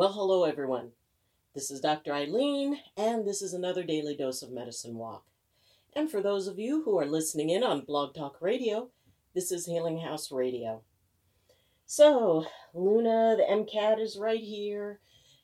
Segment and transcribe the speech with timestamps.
[0.00, 0.92] Well, hello everyone.
[1.54, 2.12] This is Dr.
[2.12, 5.26] Ayleen, and this is another daily dose of medicine walk.
[5.94, 8.88] And for those of you who are listening in on Blog Talk Radio,
[9.34, 10.80] this is Healing House Radio.
[11.84, 15.00] So, Luna, the MCAT is right here,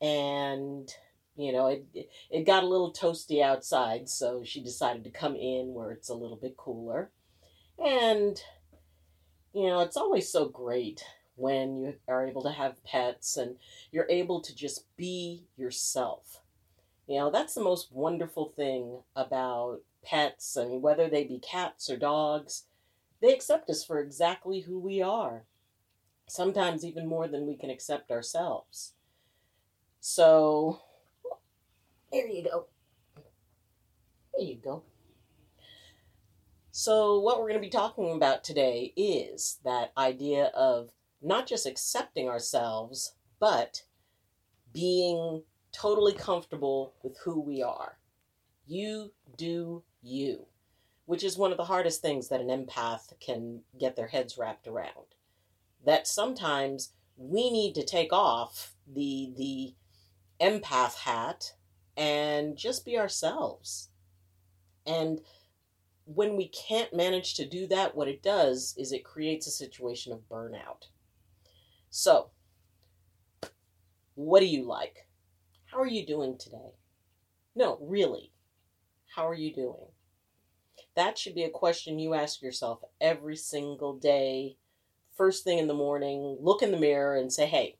[0.00, 0.88] and
[1.36, 5.74] you know, it, it got a little toasty outside, so she decided to come in
[5.74, 7.10] where it's a little bit cooler.
[7.78, 8.42] And,
[9.52, 11.04] you know, it's always so great
[11.38, 13.56] when you are able to have pets and
[13.92, 16.40] you're able to just be yourself.
[17.06, 20.56] You know, that's the most wonderful thing about pets.
[20.56, 22.64] I mean, whether they be cats or dogs,
[23.22, 25.44] they accept us for exactly who we are.
[26.28, 28.92] Sometimes even more than we can accept ourselves.
[30.00, 30.80] So,
[32.12, 32.66] there you go.
[34.34, 34.82] There you go.
[36.70, 40.90] So, what we're going to be talking about today is that idea of
[41.22, 43.82] not just accepting ourselves, but
[44.72, 47.98] being totally comfortable with who we are.
[48.66, 50.46] You do you,
[51.06, 54.66] which is one of the hardest things that an empath can get their heads wrapped
[54.66, 55.14] around.
[55.84, 59.74] That sometimes we need to take off the the
[60.40, 61.54] empath hat
[61.96, 63.88] and just be ourselves.
[64.86, 65.20] And
[66.04, 70.12] when we can't manage to do that, what it does is it creates a situation
[70.12, 70.86] of burnout.
[72.00, 72.30] So,
[74.14, 75.08] what do you like?
[75.64, 76.76] How are you doing today?
[77.56, 78.30] No, really.
[79.16, 79.88] How are you doing?
[80.94, 84.58] That should be a question you ask yourself every single day.
[85.16, 87.78] First thing in the morning, look in the mirror and say, hey,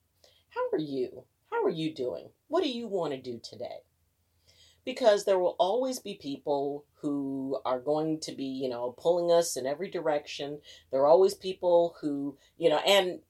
[0.49, 1.23] how are you?
[1.53, 2.31] How are you doing?
[2.49, 3.85] What do you want to do today?
[4.85, 9.57] Because there will always be people who are going to be, you know, pulling us
[9.57, 10.59] in every direction.
[10.91, 13.21] There are always people who, you know, and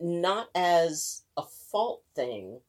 [0.00, 2.60] not as a fault thing,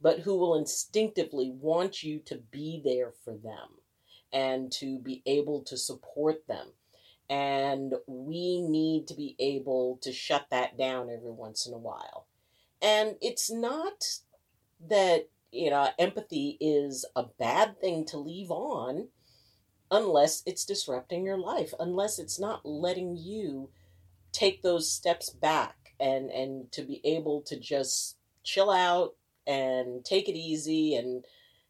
[0.00, 3.68] but who will instinctively want you to be there for them
[4.32, 6.68] and to be able to support them.
[7.30, 12.26] And we need to be able to shut that down every once in a while.
[12.80, 14.04] And it's not
[14.88, 19.08] that, you know, empathy is a bad thing to leave on
[19.90, 23.70] unless it's disrupting your life, unless it's not letting you
[24.32, 29.14] take those steps back and and to be able to just chill out
[29.46, 31.24] and take it easy and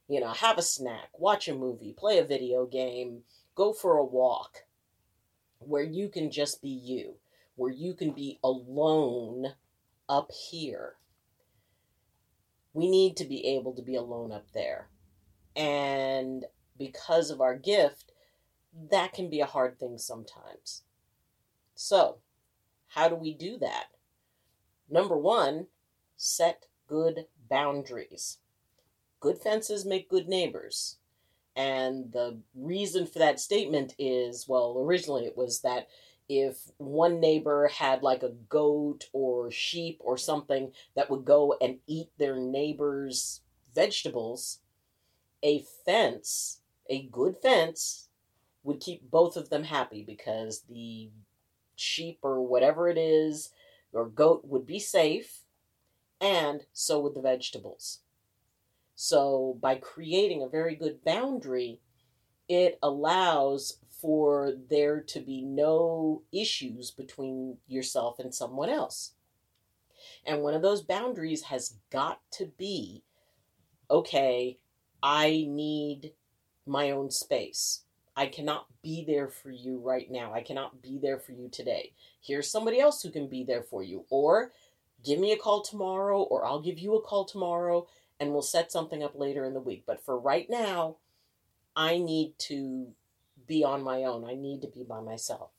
[0.08, 3.20] you know have a snack watch a movie play a video game
[3.54, 4.64] go for a walk
[5.58, 7.14] where you can just be you
[7.56, 9.54] where you can be alone
[10.08, 10.94] up here.
[12.72, 14.88] We need to be able to be alone up there.
[15.56, 16.44] And
[16.78, 18.12] because of our gift
[18.90, 20.84] that can be a hard thing sometimes.
[21.74, 22.18] So
[22.88, 23.86] how do we do that
[24.88, 25.66] Number one,
[26.16, 28.38] set good boundaries.
[29.20, 30.96] Good fences make good neighbors.
[31.56, 35.88] And the reason for that statement is well, originally it was that
[36.28, 41.78] if one neighbor had like a goat or sheep or something that would go and
[41.86, 43.40] eat their neighbor's
[43.74, 44.60] vegetables,
[45.42, 48.08] a fence, a good fence,
[48.62, 51.10] would keep both of them happy because the
[51.76, 53.50] sheep or whatever it is
[53.92, 55.42] your goat would be safe,
[56.20, 58.00] and so would the vegetables.
[58.94, 61.80] So, by creating a very good boundary,
[62.48, 69.12] it allows for there to be no issues between yourself and someone else.
[70.24, 73.02] And one of those boundaries has got to be
[73.90, 74.58] okay,
[75.02, 76.12] I need
[76.66, 77.84] my own space.
[78.18, 80.34] I cannot be there for you right now.
[80.34, 81.92] I cannot be there for you today.
[82.20, 84.06] Here's somebody else who can be there for you.
[84.10, 84.50] Or
[85.04, 87.86] give me a call tomorrow, or I'll give you a call tomorrow,
[88.18, 89.84] and we'll set something up later in the week.
[89.86, 90.96] But for right now,
[91.76, 92.88] I need to
[93.46, 94.24] be on my own.
[94.28, 95.50] I need to be by myself.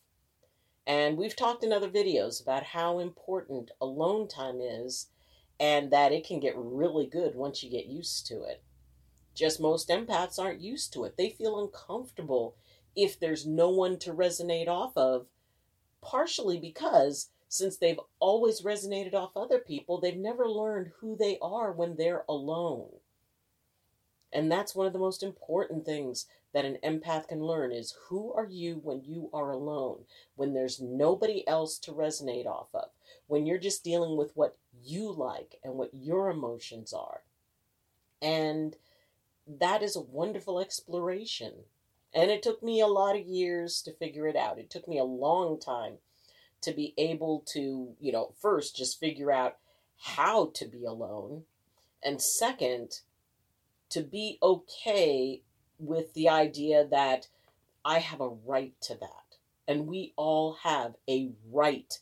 [0.86, 5.08] And we've talked in other videos about how important alone time is
[5.62, 8.62] and that it can get really good once you get used to it.
[9.39, 11.15] Just most empaths aren't used to it.
[11.15, 12.57] They feel uncomfortable
[12.94, 15.27] if there's no one to resonate off of,
[16.01, 21.71] partially because since they've always resonated off other people, they've never learned who they are
[21.71, 22.89] when they're alone.
[24.33, 28.33] And that's one of the most important things that an empath can learn is who
[28.33, 30.00] are you when you are alone,
[30.36, 32.89] when there's nobody else to resonate off of,
[33.27, 37.21] when you're just dealing with what you like and what your emotions are.
[38.21, 38.75] And
[39.60, 41.54] that is a wonderful exploration.
[42.13, 44.60] And it took me a lot of years to figure it out.
[44.60, 45.96] It took me a long time
[46.62, 49.57] to be able to, you know, first just figure out
[49.98, 51.44] how to be alone
[52.04, 53.01] And second,
[53.90, 55.42] to be okay
[55.80, 57.28] with the idea that
[57.84, 59.38] I have a right to that.
[59.68, 62.00] And we all have a right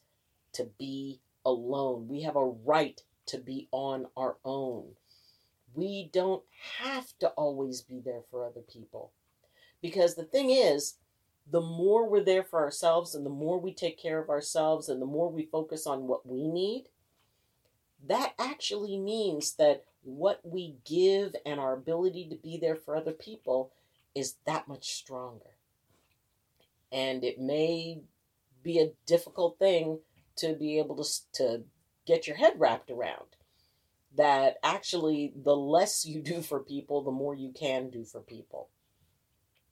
[0.53, 2.07] to be alone.
[2.07, 4.95] We have a right to be on our own.
[5.77, 6.41] We don't
[6.79, 9.11] have to always be there for other people.
[9.79, 10.95] Because the thing is,
[11.49, 14.99] the more we're there for ourselves and the more we take care of ourselves and
[14.99, 16.85] the more we focus on what we need,
[18.07, 23.11] that actually means that what we give and our ability to be there for other
[23.11, 23.71] people
[24.15, 25.51] is that much stronger.
[26.91, 27.99] And it may
[28.63, 29.99] be a difficult thing
[30.37, 31.63] to be able to, to
[32.07, 33.36] get your head wrapped around.
[34.17, 38.69] That actually, the less you do for people, the more you can do for people.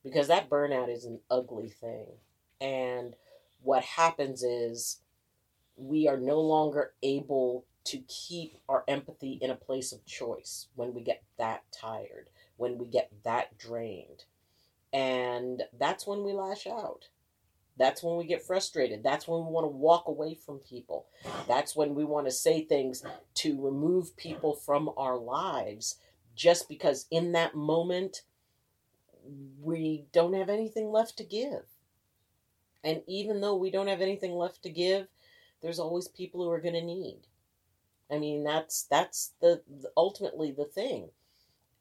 [0.03, 2.07] Because that burnout is an ugly thing.
[2.61, 3.15] And
[3.61, 4.99] what happens is
[5.75, 10.93] we are no longer able to keep our empathy in a place of choice when
[10.93, 14.25] we get that tired, when we get that drained.
[14.93, 17.09] And that's when we lash out.
[17.77, 19.03] That's when we get frustrated.
[19.03, 21.07] That's when we want to walk away from people.
[21.47, 23.03] That's when we want to say things
[23.35, 25.97] to remove people from our lives
[26.35, 28.21] just because in that moment
[29.61, 31.63] we don't have anything left to give.
[32.83, 35.07] And even though we don't have anything left to give,
[35.61, 37.21] there's always people who are going to need.
[38.11, 41.09] I mean, that's that's the, the ultimately the thing.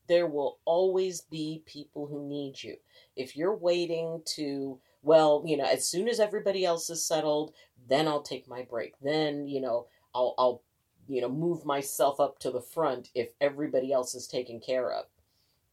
[0.09, 2.77] There will always be people who need you.
[3.17, 7.53] If you're waiting to, well, you know, as soon as everybody else is settled,
[7.89, 8.95] then I'll take my break.
[9.01, 10.63] Then, you know, I'll I'll
[11.09, 15.07] you know, move myself up to the front if everybody else is taken care of.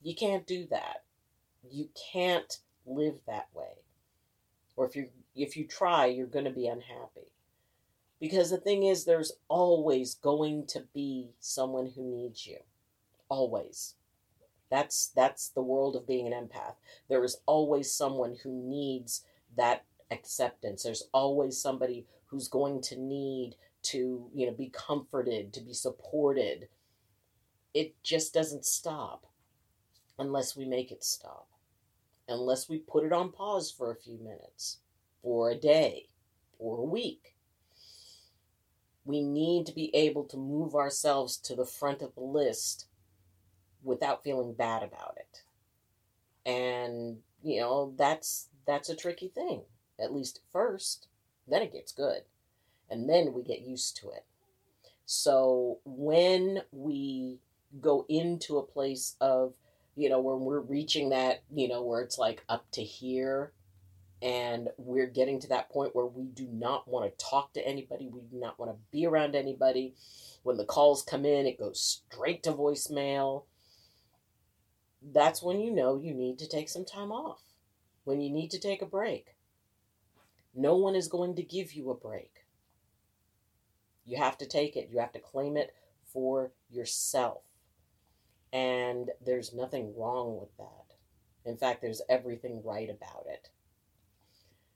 [0.02, 1.04] You can't do that.
[1.70, 3.84] You can't live that way.
[4.76, 7.32] Or if you if you try, you're going to be unhappy.
[8.20, 12.58] Because the thing is, there's always going to be someone who needs you.
[13.30, 13.96] Always.
[14.72, 16.76] That's that's the world of being an empath.
[17.10, 19.24] There is always someone who needs
[19.58, 20.84] that acceptance.
[20.84, 26.70] There's always somebody who's going to need to, you know, be comforted, to be supported.
[27.74, 29.28] It just doesn't stop
[30.18, 31.48] unless we make it stop.
[32.28, 34.78] Unless we put it on pause for a few minutes
[35.22, 36.08] for a day
[36.58, 37.36] or a week
[39.04, 42.86] we need to be able to move ourselves to the front of the list
[43.84, 45.42] without feeling bad about it.
[46.50, 49.64] And, you know, that's that's a tricky thing,
[50.00, 51.08] at least at first.
[51.48, 52.22] Then it gets good.
[52.90, 54.26] And then we get used to it.
[55.06, 57.40] So when we
[57.80, 59.54] go into a place of,
[59.96, 63.54] you know, when we're reaching that, you know, where it's like up to here
[64.22, 68.08] and we're getting to that point where we do not want to talk to anybody
[68.08, 69.96] we do not want to be around anybody
[70.44, 73.44] when the calls come in it goes straight to voicemail
[75.02, 77.42] that's when you know you need to take some time off
[78.04, 79.36] when you need to take a break.
[80.54, 82.46] No one is going to give you a break.
[84.06, 84.90] You have to take it.
[84.92, 85.74] You have to claim it
[86.12, 87.44] for yourself.
[88.52, 90.96] And there's nothing wrong with that.
[91.50, 93.50] In fact there's everything right about it.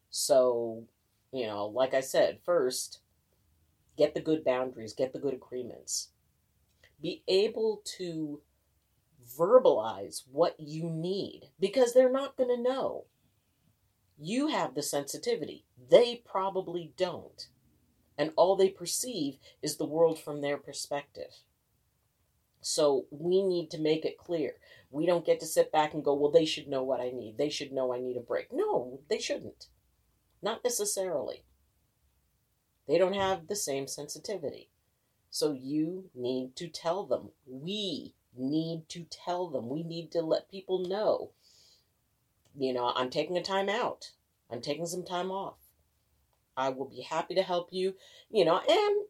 [0.09, 0.83] So,
[1.33, 2.99] you know, like I said, first,
[3.97, 6.09] get the good boundaries, get the good agreements.
[7.01, 8.39] Be able to
[9.37, 13.05] verbalize what you need because they're not going to know.
[14.17, 17.47] You have the sensitivity, they probably don't.
[18.17, 21.31] And all they perceive is the world from their perspective.
[22.61, 24.53] So we need to make it clear.
[24.89, 27.37] We don't get to sit back and go, well, they should know what I need.
[27.37, 28.47] They should know I need a break.
[28.53, 29.67] No, they shouldn't.
[30.41, 31.43] Not necessarily.
[32.87, 34.69] They don't have the same sensitivity.
[35.29, 37.31] So you need to tell them.
[37.45, 39.69] We need to tell them.
[39.69, 41.31] We need to let people know.
[42.57, 44.11] You know, I'm taking a time out.
[44.49, 45.57] I'm taking some time off.
[46.55, 47.95] I will be happy to help you,
[48.29, 49.05] you know, and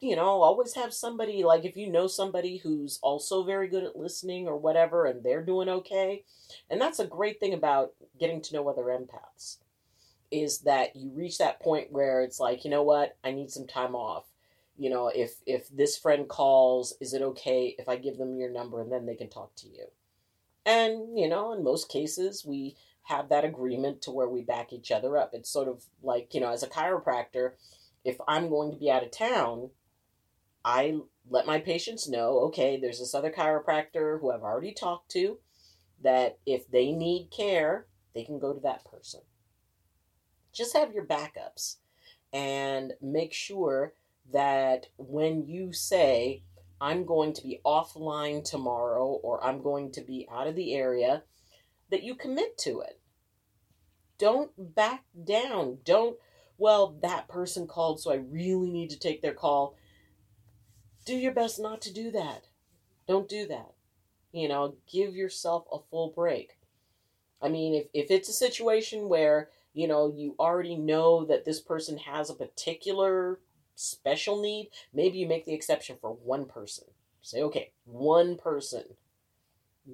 [0.00, 3.96] you know, always have somebody like if you know somebody who's also very good at
[3.96, 6.24] listening or whatever and they're doing okay.
[6.70, 9.58] And that's a great thing about getting to know other empaths
[10.30, 13.66] is that you reach that point where it's like, you know what, I need some
[13.66, 14.24] time off.
[14.80, 18.50] You know, if if this friend calls, is it okay if I give them your
[18.50, 19.86] number and then they can talk to you?
[20.66, 24.90] And, you know, in most cases we have that agreement to where we back each
[24.90, 25.30] other up.
[25.32, 27.52] It's sort of like, you know, as a chiropractor,
[28.04, 29.70] if I'm going to be out of town,
[30.64, 35.38] I let my patients know, okay, there's this other chiropractor who I've already talked to
[36.02, 39.20] that if they need care, they can go to that person
[40.52, 41.76] just have your backups
[42.32, 43.94] and make sure
[44.32, 46.42] that when you say,
[46.80, 51.22] I'm going to be offline tomorrow or I'm going to be out of the area,
[51.90, 53.00] that you commit to it.
[54.18, 55.78] Don't back down.
[55.84, 56.16] Don't,
[56.56, 59.76] well, that person called, so I really need to take their call.
[61.04, 62.44] Do your best not to do that.
[63.08, 63.72] Don't do that.
[64.32, 66.58] You know, give yourself a full break.
[67.42, 71.60] I mean, if, if it's a situation where, you know, you already know that this
[71.60, 73.40] person has a particular
[73.80, 76.84] special need, maybe you make the exception for one person.
[77.22, 78.84] Say, okay, one person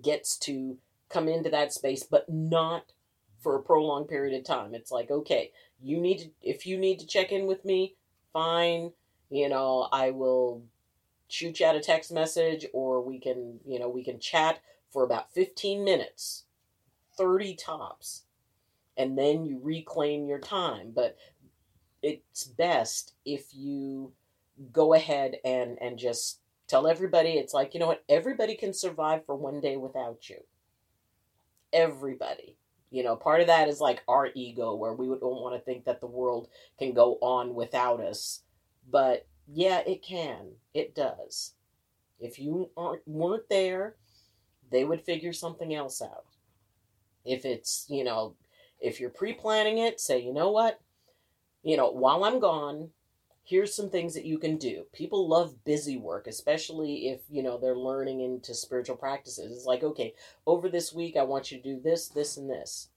[0.02, 0.78] gets to
[1.08, 2.92] come into that space, but not
[3.40, 4.74] for a prolonged period of time.
[4.74, 7.94] It's like, okay, you need to, if you need to check in with me,
[8.32, 8.92] fine.
[9.30, 10.62] You know, I will
[11.28, 15.04] shoot you out a text message or we can, you know, we can chat for
[15.04, 16.44] about 15 minutes,
[17.16, 18.22] 30 tops,
[18.96, 20.92] and then you reclaim your time.
[20.94, 21.16] But
[22.02, 24.12] it's best if you
[24.72, 29.24] go ahead and, and just tell everybody, it's like, you know what, everybody can survive
[29.24, 30.38] for one day without you.
[31.72, 32.56] Everybody.
[32.90, 35.84] You know, part of that is like our ego, where we don't want to think
[35.84, 36.48] that the world
[36.78, 38.42] can go on without us.
[38.90, 40.52] But yeah, it can.
[40.72, 41.54] It does.
[42.18, 43.96] If you aren't weren't there,
[44.70, 46.24] they would figure something else out.
[47.24, 48.36] If it's, you know,
[48.80, 50.80] if you're pre-planning it, say, you know what?
[51.62, 52.90] You know, while I'm gone,
[53.44, 54.84] here's some things that you can do.
[54.92, 59.52] People love busy work, especially if, you know, they're learning into spiritual practices.
[59.56, 60.14] It's like, okay,
[60.46, 62.88] over this week I want you to do this, this and this.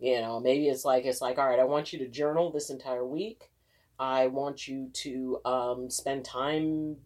[0.00, 2.70] You know, maybe it's like it's like, all right, I want you to journal this
[2.70, 3.50] entire week.
[3.98, 6.96] I want you to um, spend time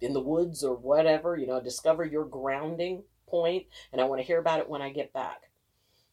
[0.00, 4.26] in the woods or whatever, you know, discover your grounding point, and I want to
[4.26, 5.49] hear about it when I get back.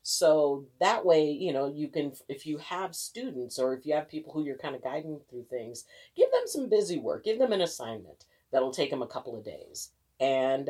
[0.10, 4.08] So that way, you know, you can, if you have students or if you have
[4.08, 5.84] people who you're kind of guiding through things,
[6.16, 9.44] give them some busy work, give them an assignment that'll take them a couple of
[9.44, 9.92] days.
[10.22, 10.70] And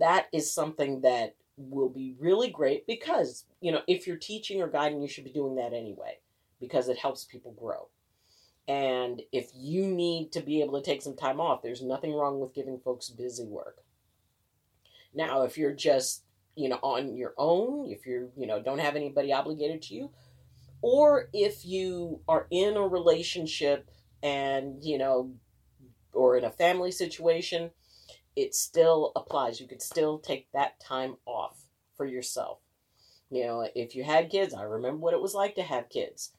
[0.00, 4.66] that is something that will be really great because, you know, if you're teaching or
[4.66, 6.18] guiding, you should be doing that anyway
[6.60, 7.86] because it helps people grow.
[8.66, 12.40] And if you need to be able to take some time off, there's nothing wrong
[12.40, 13.84] with giving folks busy work.
[15.14, 16.24] Now, if you're just,
[16.58, 20.10] you know, on your own, if you're, you know, don't have anybody obligated to you,
[20.82, 23.90] or if you are in a relationship
[24.22, 25.32] and, you know,
[26.12, 27.70] or in a family situation,
[28.36, 29.60] it still applies.
[29.60, 31.56] You could still take that time off
[31.96, 32.58] for yourself.
[33.30, 36.32] You know, if you had kids, I remember what it was like to have kids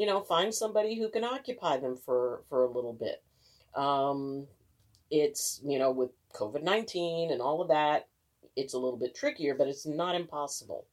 [0.00, 3.22] you know, find somebody who can occupy them for for a little bit.
[3.74, 4.46] Um,
[5.10, 8.08] it's you know with COVID nineteen and all of that,
[8.56, 10.86] it's a little bit trickier, but it's not impossible.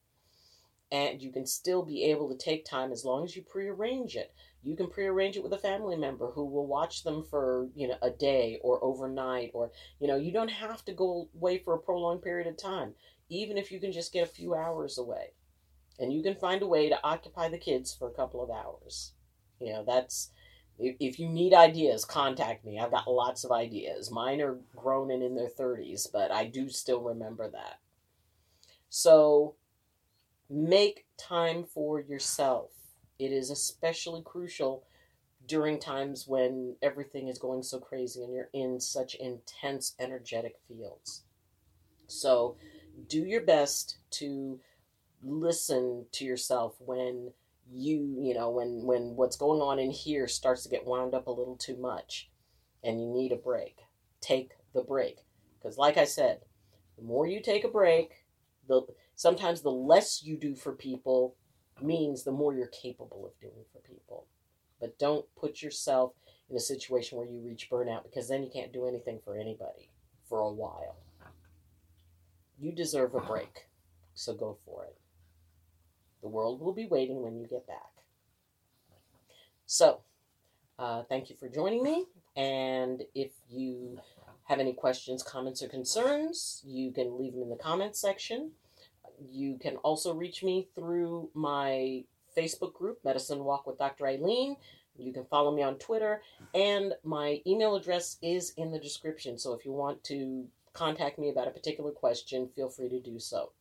[0.92, 4.34] And you can still be able to take time as long as you prearrange it.
[4.64, 7.98] You can prearrange it with a family member who will watch them for you know
[8.02, 11.80] a day or overnight, or you know you don't have to go away for a
[11.80, 12.94] prolonged period of time.
[13.30, 15.34] Even if you can just get a few hours away
[16.00, 19.14] and you can find a way to occupy the kids for a couple of hours.
[19.60, 20.30] You know, that's
[20.80, 22.80] if you need ideas, contact me.
[22.80, 24.12] I've got lots of ideas.
[24.12, 27.80] Mine are grown and in their 30s, but I do still remember that.
[28.90, 29.56] So
[30.50, 32.72] make time for yourself.
[33.20, 34.84] It is especially crucial
[35.48, 41.24] during times when everything is going so crazy and you're in such intense energetic fields.
[42.08, 42.58] So
[43.08, 44.60] do your best to
[45.24, 47.32] listen to yourself when
[47.72, 51.28] you you know when when what's going on in here starts to get wound up
[51.28, 52.30] a little too much
[52.84, 53.80] and you need a break
[54.22, 55.20] take the break.
[55.58, 56.42] Because like i said
[56.98, 58.26] the more you take a break
[58.68, 58.82] the
[59.16, 61.36] sometimes the less you do for people
[61.82, 64.26] means the more you're capable of doing for people.
[64.80, 66.14] But don't put yourself
[66.50, 69.90] in a situation where you reach burnout because then you can't do anything for anybody
[70.28, 70.98] for a while.
[72.60, 73.68] You deserve a break
[74.14, 74.98] so go for it
[76.28, 77.94] the world will be waiting when you get back.
[79.66, 80.02] So,
[80.78, 82.06] uh, thank you for joining me.
[82.36, 84.00] And if you
[84.44, 88.52] have any questions, comments, or concerns, you can leave them in the comments section.
[89.32, 92.04] You can also reach me through my
[92.38, 94.04] Facebook group, Medicine Walk with Dr.
[94.04, 94.58] Ayleen.
[94.98, 96.22] You can follow me on Twitter,
[96.54, 99.38] and my email address is in the description.
[99.38, 103.18] So if you want to contact me about a particular question, feel free to do
[103.18, 103.52] so.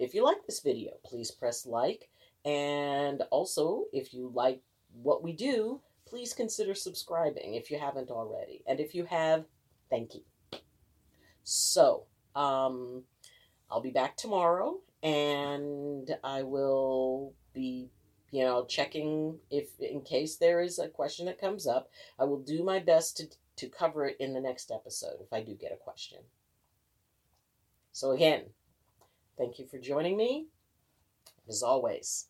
[0.00, 2.08] If you like this video, please press like.
[2.44, 4.62] And also, if you like
[5.02, 8.62] what we do, please consider subscribing if you haven't already.
[8.66, 9.44] And if you have,
[9.90, 10.22] thank you.
[11.44, 13.04] So, um,
[13.70, 17.90] I'll be back tomorrow and I will be,
[18.30, 21.90] you know, checking if in case there is a question that comes up.
[22.18, 25.42] I will do my best to to cover it in the next episode if I
[25.42, 26.20] do get a question.
[27.92, 28.44] So, again,
[29.40, 30.48] thank you for joining me.
[31.48, 32.26] As always,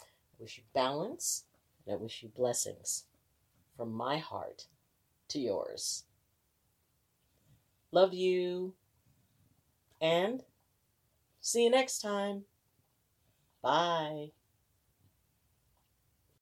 [0.00, 0.06] I
[0.40, 1.44] wish you balance
[1.86, 3.04] and I wish you blessings
[3.76, 4.66] from my heart
[5.28, 6.04] to yours.
[7.92, 8.72] Love you
[10.00, 10.42] and
[11.42, 12.44] see you next time.
[13.62, 14.37] Bye.